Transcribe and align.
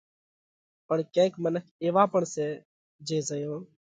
پڻ 0.87 0.97
ڪينڪ 1.13 1.33
منک 1.43 1.65
ايوا 1.83 2.03
پڻ 2.13 2.21
سئہ 2.33 2.47
جي 3.07 3.17
زئيون 3.29 3.59